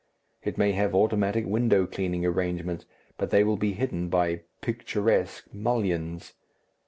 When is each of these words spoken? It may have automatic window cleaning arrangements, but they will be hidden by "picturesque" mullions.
It 0.41 0.57
may 0.57 0.71
have 0.71 0.95
automatic 0.95 1.45
window 1.45 1.85
cleaning 1.85 2.25
arrangements, 2.25 2.85
but 3.19 3.29
they 3.29 3.43
will 3.43 3.55
be 3.55 3.73
hidden 3.73 4.09
by 4.09 4.41
"picturesque" 4.59 5.45
mullions. 5.53 6.33